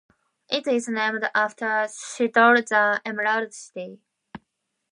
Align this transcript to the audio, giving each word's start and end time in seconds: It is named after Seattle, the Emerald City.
It 0.49 0.65
is 0.65 0.87
named 0.87 1.29
after 1.35 1.85
Seattle, 1.87 2.55
the 2.55 2.99
Emerald 3.05 3.53
City. 3.53 3.99